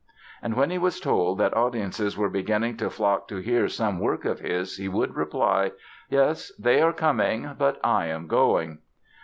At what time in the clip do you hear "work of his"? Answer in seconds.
3.99-4.77